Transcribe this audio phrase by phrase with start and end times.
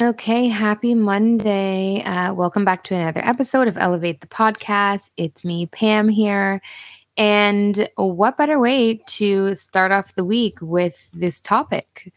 [0.00, 2.04] Okay, happy Monday.
[2.04, 5.10] Uh, welcome back to another episode of Elevate the Podcast.
[5.16, 6.62] It's me, Pam, here.
[7.16, 12.12] And what better way to start off the week with this topic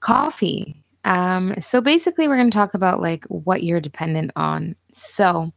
[0.00, 0.82] coffee?
[1.04, 4.74] Um, so, basically, we're going to talk about like what you're dependent on.
[4.94, 5.52] So,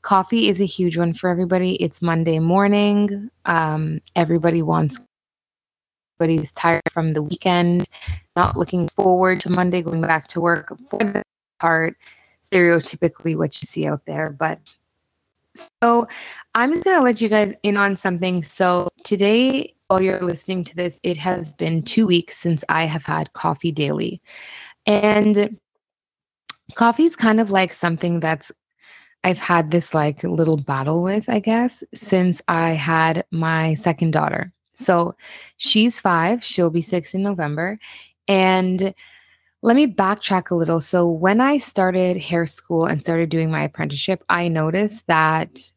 [0.00, 1.74] coffee is a huge one for everybody.
[1.82, 3.28] It's Monday morning.
[3.44, 4.98] Um, everybody wants
[6.18, 7.88] everybody's tired from the weekend,
[8.36, 11.22] not looking forward to Monday, going back to work for the
[11.58, 11.96] part,
[12.42, 14.30] stereotypically what you see out there.
[14.30, 14.60] But
[15.82, 16.08] so
[16.54, 18.42] I'm just going to let you guys in on something.
[18.42, 23.04] So today, while you're listening to this, it has been two weeks since I have
[23.04, 24.20] had coffee daily.
[24.86, 25.58] And
[26.74, 28.52] coffee is kind of like something that's
[29.24, 34.52] I've had this like little battle with, I guess, since I had my second daughter.
[34.74, 35.16] So
[35.56, 37.78] she's five, she'll be six in November.
[38.28, 38.94] And
[39.62, 40.80] let me backtrack a little.
[40.80, 45.70] So when I started hair school and started doing my apprenticeship, I noticed that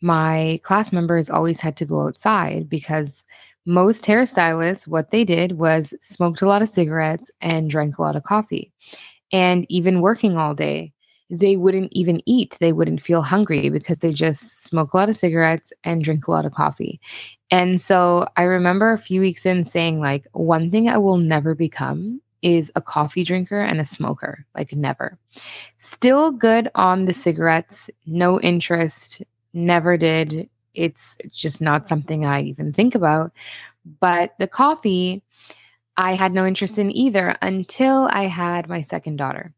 [0.00, 3.24] my class members always had to go outside because
[3.66, 8.16] most hairstylists, what they did was smoked a lot of cigarettes and drank a lot
[8.16, 8.72] of coffee.
[9.32, 10.92] And even working all day,
[11.30, 12.56] they wouldn't even eat.
[12.60, 16.30] They wouldn't feel hungry because they just smoke a lot of cigarettes and drink a
[16.30, 17.00] lot of coffee.
[17.50, 21.54] And so I remember a few weeks in saying, like, one thing I will never
[21.54, 25.18] become is a coffee drinker and a smoker, like, never.
[25.78, 30.48] Still good on the cigarettes, no interest, never did.
[30.74, 33.32] It's just not something I even think about.
[34.00, 35.22] But the coffee,
[35.96, 39.52] I had no interest in either until I had my second daughter.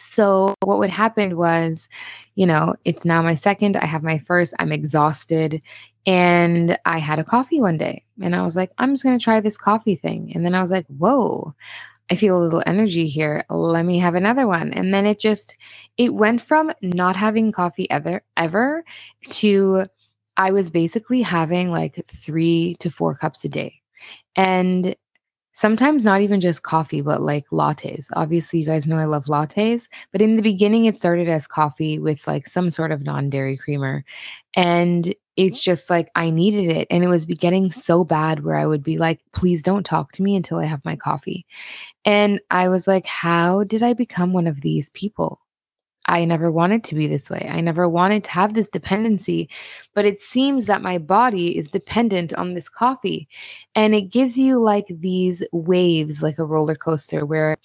[0.00, 1.88] So, what would happen was,
[2.34, 5.62] you know, it's now my second, I have my first, I'm exhausted.
[6.06, 9.22] And I had a coffee one day and I was like, I'm just going to
[9.22, 10.32] try this coffee thing.
[10.34, 11.54] And then I was like, whoa,
[12.10, 13.44] I feel a little energy here.
[13.50, 14.72] Let me have another one.
[14.72, 15.56] And then it just,
[15.98, 18.82] it went from not having coffee ever, ever
[19.28, 19.86] to
[20.36, 23.82] I was basically having like three to four cups a day.
[24.34, 24.96] And
[25.60, 28.06] sometimes not even just coffee, but like lattes.
[28.14, 31.98] Obviously, you guys know I love lattes, but in the beginning, it started as coffee
[31.98, 34.02] with like some sort of non dairy creamer.
[34.54, 35.64] And it's mm.
[35.64, 36.86] just like I needed it.
[36.90, 37.74] And it was getting mm.
[37.74, 40.82] so bad where I would be like, please don't talk to me until I have
[40.86, 41.44] my coffee.
[42.06, 45.40] And I was like, how did I become one of these people?
[46.10, 47.48] I never wanted to be this way.
[47.50, 49.48] I never wanted to have this dependency,
[49.94, 53.28] but it seems that my body is dependent on this coffee.
[53.74, 57.56] And it gives you like these waves, like a roller coaster, where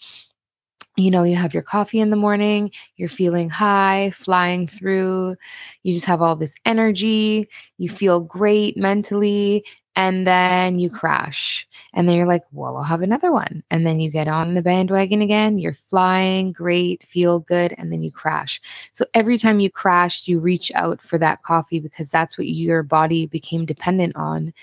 [0.97, 5.35] you know, you have your coffee in the morning, you're feeling high, flying through,
[5.83, 11.67] you just have all this energy, you feel great mentally, and then you crash.
[11.93, 13.63] And then you're like, well, I'll have another one.
[13.71, 18.03] And then you get on the bandwagon again, you're flying, great, feel good, and then
[18.03, 18.61] you crash.
[18.91, 22.83] So every time you crash, you reach out for that coffee because that's what your
[22.83, 24.53] body became dependent on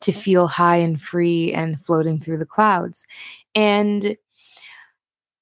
[0.00, 3.06] to feel high and free and floating through the clouds.
[3.54, 4.16] And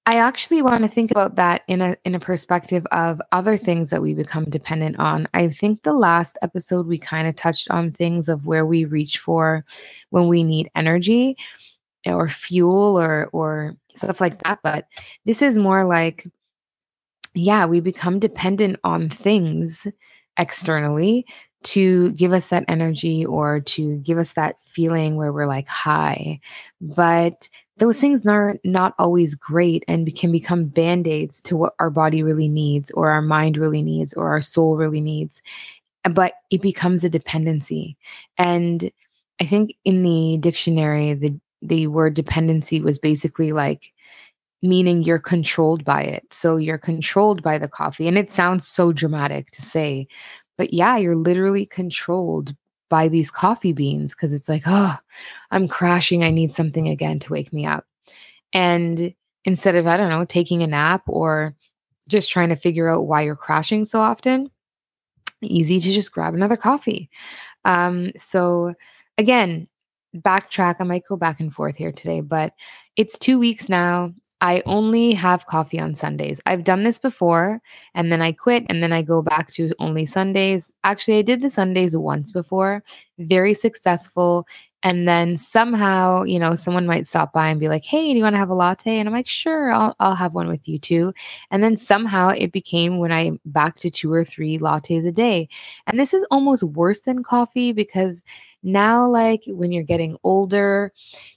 [0.07, 3.89] I actually want to think about that in a in a perspective of other things
[3.91, 5.27] that we become dependent on.
[5.33, 9.19] I think the last episode we kind of touched on things of where we reach
[9.19, 9.65] for
[10.11, 11.39] when we need energy
[12.07, 14.87] or fuel or or stuff like that, but
[15.25, 16.27] this is more like
[17.35, 19.87] yeah, we become dependent on things
[20.39, 21.27] externally
[21.65, 26.39] to give us that energy or to give us that feeling where we're like high.
[26.81, 27.49] But
[27.79, 32.49] those things are not always great and can become band-aids to what our body really
[32.49, 35.43] needs or our mind really needs or our soul really needs.
[36.09, 37.97] But it becomes a dependency.
[38.39, 38.91] And
[39.41, 43.93] i think in the dictionary the the word dependency was basically like
[44.63, 46.25] meaning you're controlled by it.
[46.33, 48.09] So you're controlled by the coffee.
[48.09, 50.07] And it sounds so dramatic to say
[50.57, 52.55] but yeah you're literally controlled
[52.89, 54.97] by these coffee beans because it's like, oh,
[55.51, 56.23] I'm crashing.
[56.25, 57.87] I need something again to wake me up.
[58.53, 59.15] And
[59.45, 61.55] instead of, I don't know, taking a nap or
[62.09, 64.51] just trying to figure out why you're crashing so often,
[65.43, 67.11] easy to just grab another coffee.
[67.65, 68.75] Um, so
[69.19, 69.69] again,
[70.17, 70.77] backtrack.
[70.79, 72.53] I might go back and forth here today, but
[72.97, 74.13] it's two weeks now.
[74.41, 76.41] I only have coffee on Sundays.
[76.47, 77.61] I've done this before
[77.95, 80.73] and then I quit and then I go back to only Sundays.
[80.85, 82.83] Actually, I did the Sundays once before,
[83.19, 84.47] very successful.
[84.83, 88.23] And then somehow, you know, someone might stop by and be like, "Hey, do you
[88.23, 90.79] want to have a latte?" And I'm like, "Sure, I'll I'll have one with you
[90.79, 91.13] too."
[91.51, 95.49] And then somehow it became when I back to two or three lattes a day.
[95.87, 98.23] And this is almost worse than coffee because
[98.63, 100.93] now like when you're getting older,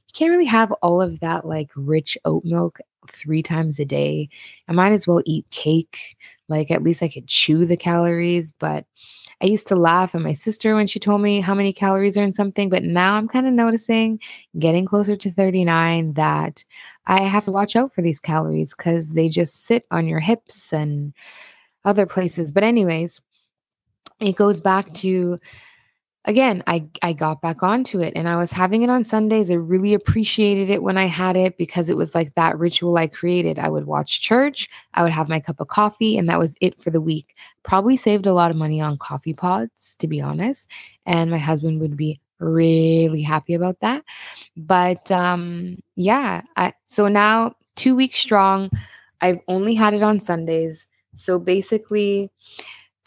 [0.08, 4.30] you can't really have all of that like rich oat milk three times a day.
[4.68, 6.18] I might as well eat cake.
[6.50, 8.52] Like at least I could chew the calories.
[8.60, 8.86] But
[9.42, 12.24] I used to laugh at my sister when she told me how many calories are
[12.24, 12.70] in something.
[12.70, 14.20] But now I'm kind of noticing,
[14.58, 16.64] getting closer to 39, that
[17.06, 20.74] I have to watch out for these calories because they just sit on your hips
[20.74, 21.14] and
[21.86, 22.52] other places.
[22.52, 23.22] But, anyways,
[24.20, 25.38] it goes back to
[26.28, 29.50] again, I I got back onto it and I was having it on Sundays.
[29.50, 33.08] I really appreciated it when I had it because it was like that ritual I
[33.08, 33.58] created.
[33.58, 36.80] I would watch church, I would have my cup of coffee, and that was it
[36.82, 37.36] for the week.
[37.64, 40.70] Probably saved a lot of money on coffee pods, to be honest.
[41.06, 44.04] And my husband would be really happy about that.
[44.56, 48.70] But um yeah, I so now 2 weeks strong.
[49.22, 50.88] I've only had it on Sundays.
[51.16, 52.32] So basically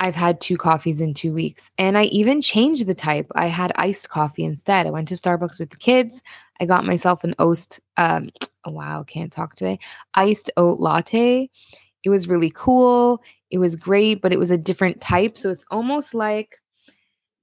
[0.01, 1.71] I've had two coffees in two weeks.
[1.77, 3.31] And I even changed the type.
[3.35, 4.87] I had iced coffee instead.
[4.87, 6.23] I went to Starbucks with the kids.
[6.59, 8.31] I got myself an oast, um,
[8.65, 9.79] oh, wow, can't talk today,
[10.15, 11.51] iced oat latte.
[12.03, 13.23] It was really cool.
[13.51, 15.37] It was great, but it was a different type.
[15.37, 16.59] So it's almost like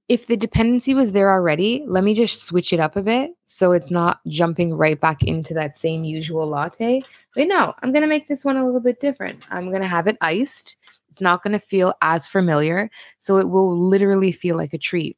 [0.08, 3.72] if the dependency was there already, let me just switch it up a bit so
[3.72, 7.02] it's not jumping right back into that same usual latte.
[7.34, 9.44] But no, I'm going to make this one a little bit different.
[9.50, 10.76] I'm going to have it iced.
[11.08, 12.90] It's not going to feel as familiar.
[13.18, 15.16] So it will literally feel like a treat.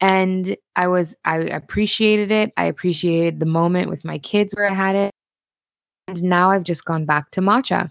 [0.00, 2.52] And I was, I appreciated it.
[2.56, 5.12] I appreciated the moment with my kids where I had it.
[6.06, 7.90] And now I've just gone back to matcha,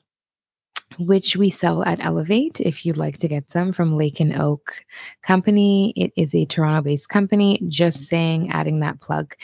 [0.99, 4.85] which we sell at Elevate if you'd like to get some from Lake and Oak
[5.21, 5.93] Company.
[5.97, 9.35] It is a Toronto based company, just saying, adding that plug.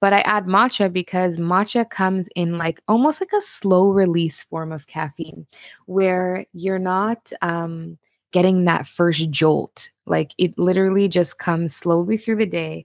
[0.00, 4.70] But I add matcha because matcha comes in like almost like a slow release form
[4.70, 5.46] of caffeine
[5.86, 7.98] where you're not um,
[8.30, 9.90] getting that first jolt.
[10.04, 12.84] Like it literally just comes slowly through the day.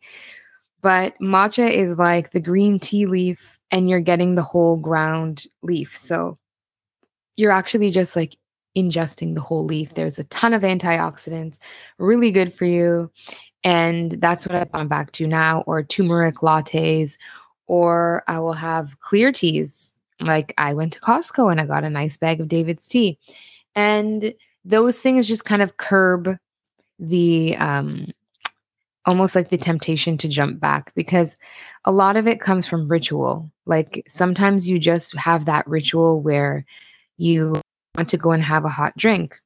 [0.82, 5.96] But matcha is like the green tea leaf and you're getting the whole ground leaf.
[5.96, 6.40] So
[7.36, 8.38] you're actually just like
[8.76, 9.94] ingesting the whole leaf.
[9.94, 11.58] There's a ton of antioxidants,
[11.98, 13.12] really good for you.
[13.64, 17.18] And that's what I've gone back to now, or turmeric lattes,
[17.68, 19.94] or I will have clear teas.
[20.20, 23.18] Like I went to Costco and I got a nice bag of David's tea.
[23.76, 24.34] And
[24.66, 26.38] those things just kind of curb
[27.00, 28.12] the um
[29.06, 31.36] almost like the temptation to jump back because
[31.86, 33.52] a lot of it comes from ritual.
[33.66, 36.66] Like sometimes you just have that ritual where
[37.18, 37.61] you
[37.96, 39.40] want to go and have a hot drink.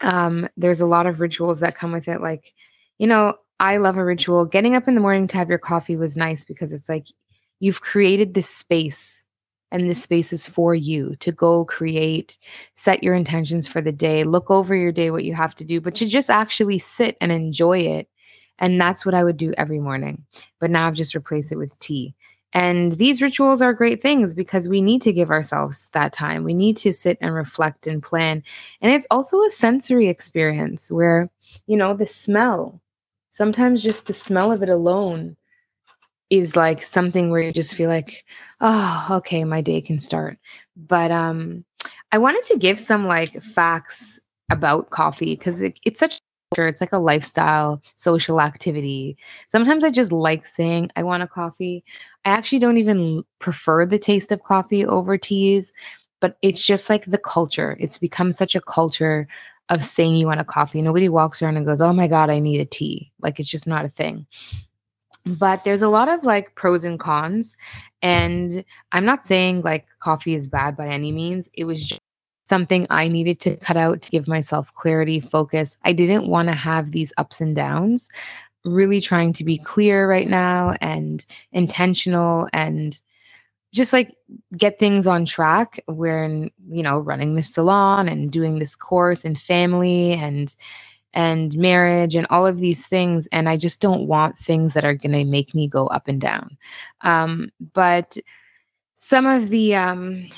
[0.00, 2.54] Um, there's a lot of rituals that come with it, like
[2.98, 4.44] you know, I love a ritual.
[4.44, 7.06] Getting up in the morning to have your coffee was nice because it's like
[7.58, 9.22] you've created this space
[9.70, 12.36] and this space is for you to go create,
[12.74, 15.80] set your intentions for the day, look over your day, what you have to do,
[15.80, 18.08] but to just actually sit and enjoy it.
[18.58, 20.26] And that's what I would do every morning.
[20.58, 22.14] But now I've just replaced it with tea.
[22.52, 26.42] And these rituals are great things because we need to give ourselves that time.
[26.42, 28.42] We need to sit and reflect and plan.
[28.80, 31.30] And it's also a sensory experience where,
[31.66, 32.80] you know, the smell,
[33.30, 35.36] sometimes just the smell of it alone
[36.30, 38.24] is like something where you just feel like
[38.60, 40.38] oh okay my day can start
[40.76, 41.64] but um
[42.12, 46.20] i wanted to give some like facts about coffee because it, it's such
[46.56, 49.16] it's like a lifestyle social activity
[49.48, 51.84] sometimes i just like saying i want a coffee
[52.24, 55.72] i actually don't even prefer the taste of coffee over teas
[56.20, 59.28] but it's just like the culture it's become such a culture
[59.68, 60.82] of saying you want a coffee.
[60.82, 63.68] Nobody walks around and goes, "Oh my god, I need a tea." Like it's just
[63.68, 64.26] not a thing.
[65.26, 67.56] but there's a lot of like pros and cons.
[68.02, 71.48] And I'm not saying like coffee is bad by any means.
[71.54, 71.99] It was
[72.50, 75.76] something I needed to cut out to give myself clarity, focus.
[75.84, 78.10] I didn't want to have these ups and downs.
[78.64, 83.00] Really trying to be clear right now and intentional and
[83.72, 84.12] just like
[84.56, 85.80] get things on track.
[85.86, 90.54] We're you know, running the salon and doing this course and family and
[91.14, 93.28] and marriage and all of these things.
[93.30, 96.20] And I just don't want things that are going to make me go up and
[96.20, 96.58] down.
[97.02, 98.16] Um, but
[98.96, 100.28] some of the um,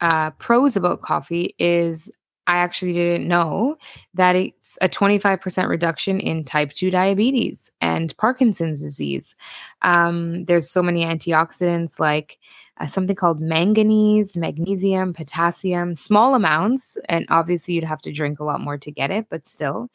[0.00, 2.10] uh, pros about coffee is
[2.46, 3.76] I actually didn't know
[4.14, 9.36] that it's a 25% reduction in type 2 diabetes and Parkinson's disease.
[9.82, 12.38] Um, there's so many antioxidants like
[12.80, 16.98] uh, something called manganese, magnesium, potassium, small amounts.
[17.08, 19.88] And obviously, you'd have to drink a lot more to get it, but still.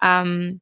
[0.00, 0.60] Um,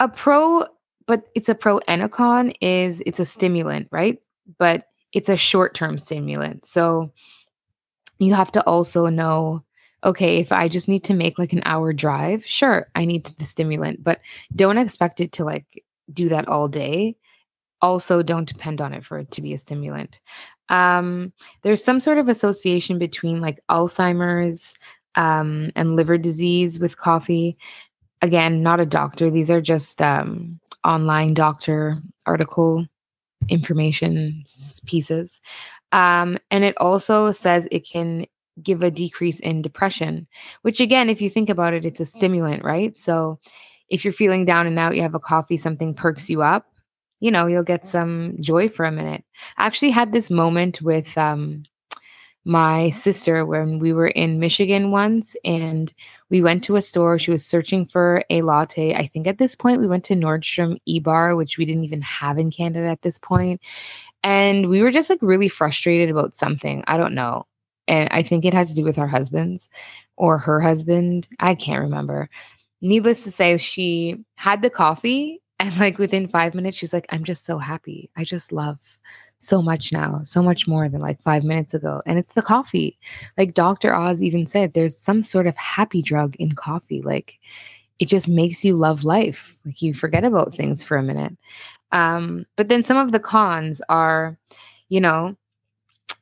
[0.00, 0.64] a pro,
[1.06, 4.18] but it's a pro and a con is it's a stimulant, right?
[4.56, 6.64] But it's a short term stimulant.
[6.64, 7.12] So
[8.24, 9.64] you have to also know
[10.04, 13.46] okay, if I just need to make like an hour drive, sure, I need the
[13.46, 14.20] stimulant, but
[14.54, 17.16] don't expect it to like do that all day.
[17.80, 20.20] Also, don't depend on it for it to be a stimulant.
[20.68, 24.74] Um, there's some sort of association between like Alzheimer's
[25.16, 27.56] um, and liver disease with coffee.
[28.22, 29.30] Again, not a doctor.
[29.30, 32.86] These are just um, online doctor article
[33.48, 34.44] information
[34.86, 35.40] pieces.
[35.94, 38.26] Um, and it also says it can
[38.60, 40.26] give a decrease in depression,
[40.62, 42.96] which again, if you think about it, it's a stimulant, right?
[42.98, 43.38] So
[43.88, 46.66] if you're feeling down and out, you have a coffee, something perks you up,
[47.20, 49.24] you know, you'll get some joy for a minute.
[49.56, 51.62] I actually had this moment with um,
[52.44, 55.92] my sister when we were in Michigan once and
[56.28, 57.18] we went to a store.
[57.18, 58.94] She was searching for a latte.
[58.94, 62.02] I think at this point we went to Nordstrom E Bar, which we didn't even
[62.02, 63.62] have in Canada at this point.
[64.24, 66.82] And we were just like really frustrated about something.
[66.86, 67.46] I don't know.
[67.86, 69.68] And I think it has to do with our husbands
[70.16, 71.28] or her husband.
[71.38, 72.30] I can't remember.
[72.80, 77.22] Needless to say, she had the coffee and like within five minutes, she's like, I'm
[77.22, 78.10] just so happy.
[78.16, 78.78] I just love
[79.38, 82.02] so much now, so much more than like five minutes ago.
[82.06, 82.98] And it's the coffee.
[83.36, 83.94] Like Dr.
[83.94, 87.02] Oz even said, there's some sort of happy drug in coffee.
[87.02, 87.38] Like
[87.98, 89.58] it just makes you love life.
[89.64, 91.36] Like you forget about things for a minute.
[91.94, 94.36] Um, but then some of the cons are,
[94.88, 95.36] you know,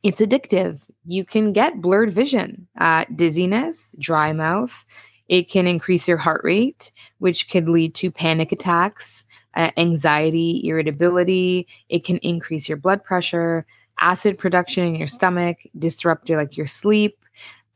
[0.03, 0.81] it's addictive.
[1.05, 4.85] You can get blurred vision, uh, dizziness, dry mouth.
[5.29, 9.25] It can increase your heart rate, which could lead to panic attacks,
[9.55, 11.67] uh, anxiety, irritability.
[11.89, 13.65] It can increase your blood pressure,
[13.99, 17.19] acid production in your stomach, disrupt your like your sleep.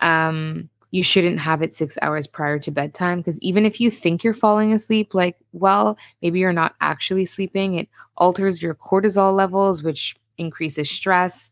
[0.00, 4.23] Um, you shouldn't have it six hours prior to bedtime because even if you think
[4.23, 7.75] you're falling asleep, like, well, maybe you're not actually sleeping.
[7.75, 11.50] It alters your cortisol levels, which increases stress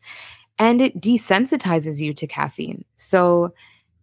[0.57, 2.85] and it desensitizes you to caffeine.
[2.95, 3.53] So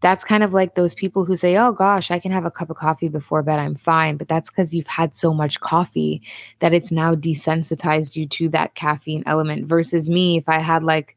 [0.00, 2.70] that's kind of like those people who say, oh gosh, I can have a cup
[2.70, 4.16] of coffee before bed, I'm fine.
[4.16, 6.20] But that's because you've had so much coffee
[6.58, 9.66] that it's now desensitized you to that caffeine element.
[9.66, 11.16] Versus me, if I had like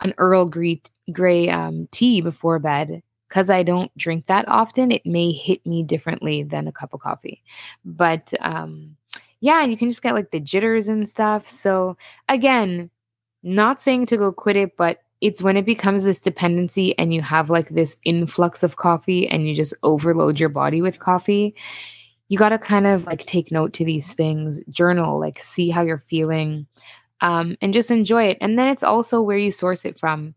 [0.00, 0.80] an Earl Grey,
[1.12, 5.84] Grey um, tea before bed, because I don't drink that often, it may hit me
[5.84, 7.42] differently than a cup of coffee.
[7.84, 8.96] But um,
[9.38, 11.46] yeah, you can just get like the jitters and stuff.
[11.46, 11.96] So
[12.28, 12.90] again,
[13.44, 17.22] not saying to go quit it, but it's when it becomes this dependency and you
[17.22, 21.54] have like this influx of coffee and you just overload your body with coffee.
[22.28, 25.82] You got to kind of like take note to these things, journal, like see how
[25.82, 26.66] you're feeling,
[27.20, 28.38] um, and just enjoy it.
[28.40, 30.34] And then it's also where you source it from.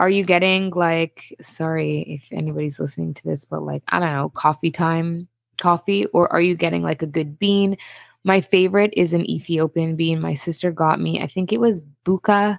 [0.00, 4.30] Are you getting like, sorry if anybody's listening to this, but like, I don't know,
[4.30, 5.28] coffee time
[5.60, 7.76] coffee, or are you getting like a good bean?
[8.24, 10.18] My favorite is an Ethiopian bean.
[10.18, 12.58] My sister got me, I think it was Buka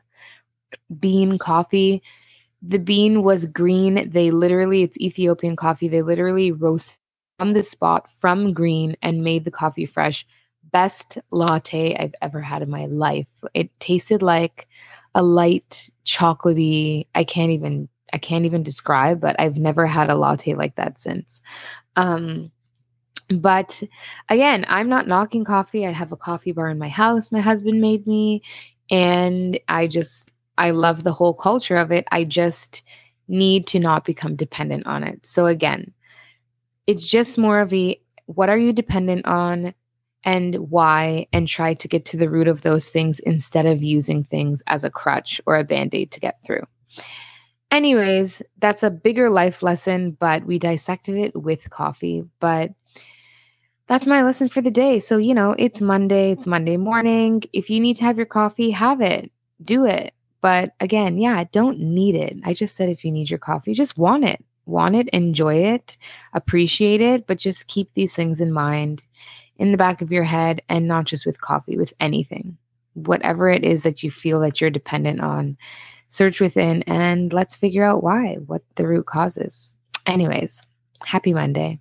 [0.99, 2.03] bean coffee.
[2.61, 4.07] The bean was green.
[4.11, 5.87] They literally, it's Ethiopian coffee.
[5.87, 6.99] They literally roast
[7.39, 10.27] on the spot from green and made the coffee fresh.
[10.71, 13.29] Best latte I've ever had in my life.
[13.55, 14.67] It tasted like
[15.15, 20.15] a light chocolatey, I can't even I can't even describe, but I've never had a
[20.15, 21.41] latte like that since.
[21.95, 22.51] Um
[23.29, 23.81] but
[24.27, 25.87] again, I'm not knocking coffee.
[25.87, 28.41] I have a coffee bar in my house my husband made me.
[28.89, 32.05] And I just, I love the whole culture of it.
[32.11, 32.83] I just
[33.29, 35.25] need to not become dependent on it.
[35.25, 35.93] So again,
[36.87, 39.73] it's just more of a what are you dependent on
[40.23, 44.23] and why, and try to get to the root of those things instead of using
[44.23, 46.63] things as a crutch or a band aid to get through.
[47.71, 52.23] Anyways, that's a bigger life lesson, but we dissected it with coffee.
[52.39, 52.71] But
[53.87, 54.99] that's my lesson for the day.
[54.99, 57.43] So, you know, it's Monday, it's Monday morning.
[57.53, 59.31] If you need to have your coffee, have it,
[59.63, 60.13] do it.
[60.41, 62.37] But again, yeah, don't need it.
[62.43, 65.97] I just said if you need your coffee, just want it, want it, enjoy it,
[66.33, 69.05] appreciate it, but just keep these things in mind
[69.61, 72.57] in the back of your head and not just with coffee, with anything.
[72.95, 75.55] Whatever it is that you feel that you're dependent on,
[76.09, 79.71] search within and let's figure out why, what the root causes.
[80.07, 80.65] Anyways,
[81.05, 81.79] happy Monday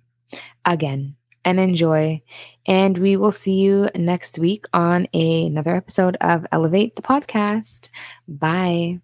[0.63, 2.21] again and enjoy.
[2.67, 7.89] And we will see you next week on a, another episode of Elevate the Podcast.
[8.27, 8.99] Bye.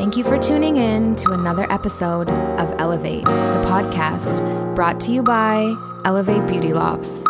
[0.00, 4.42] Thank you for tuning in to another episode of Elevate, the podcast,
[4.74, 5.76] brought to you by
[6.06, 7.26] Elevate Beauty Lofts.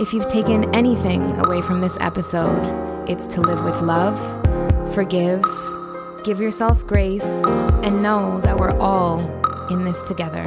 [0.00, 4.18] If you've taken anything away from this episode, it's to live with love,
[4.92, 5.44] forgive,
[6.24, 9.20] give yourself grace, and know that we're all
[9.70, 10.42] in this together.